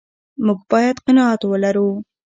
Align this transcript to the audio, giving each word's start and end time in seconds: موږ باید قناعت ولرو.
موږ 0.45 0.59
باید 0.71 0.97
قناعت 1.05 1.41
ولرو. 1.45 1.89